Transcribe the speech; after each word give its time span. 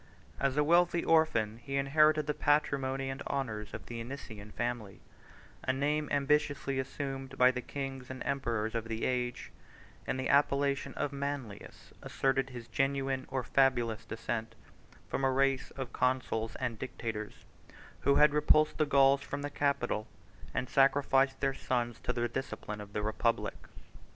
As 0.39 0.57
a 0.57 0.63
wealthy 0.63 1.03
orphan, 1.05 1.57
he 1.61 1.75
inherited 1.77 2.25
the 2.25 2.33
patrimony 2.33 3.07
and 3.11 3.21
honors 3.27 3.71
of 3.71 3.85
the 3.85 4.03
Anician 4.03 4.51
family, 4.51 4.99
a 5.63 5.71
name 5.71 6.09
ambitiously 6.09 6.79
assumed 6.79 7.37
by 7.37 7.51
the 7.51 7.61
kings 7.61 8.09
and 8.09 8.23
emperors 8.25 8.73
of 8.73 8.87
the 8.87 9.05
age; 9.05 9.51
and 10.07 10.19
the 10.19 10.27
appellation 10.27 10.95
of 10.95 11.13
Manlius 11.13 11.93
asserted 12.01 12.49
his 12.49 12.67
genuine 12.67 13.27
or 13.29 13.43
fabulous 13.43 14.03
descent 14.03 14.55
from 15.07 15.23
a 15.23 15.29
race 15.31 15.69
of 15.77 15.93
consuls 15.93 16.55
and 16.55 16.79
dictators, 16.79 17.45
who 17.99 18.15
had 18.15 18.33
repulsed 18.33 18.79
the 18.79 18.87
Gauls 18.87 19.21
from 19.21 19.43
the 19.43 19.51
Capitol, 19.51 20.07
and 20.51 20.67
sacrificed 20.67 21.41
their 21.41 21.53
sons 21.53 21.99
to 21.99 22.11
the 22.11 22.27
discipline 22.27 22.81
of 22.81 22.93
the 22.93 23.03
republic. 23.03 23.67